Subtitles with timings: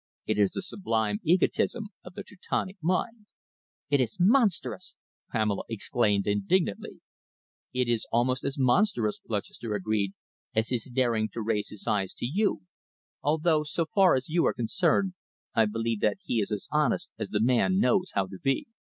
[0.25, 3.27] It is the sublime egotism of the Teutonic mind."
[3.91, 4.95] "It is monstrous!"
[5.31, 7.01] Pamela exclaimed indignantly.
[7.71, 10.13] "It is almost as monstrous," Lutchester agreed,
[10.55, 12.61] "as his daring to raise his eyes to you,
[13.21, 15.13] although, so far as you are concerned,
[15.53, 18.65] I believe that he is as honest as the man knows how to be."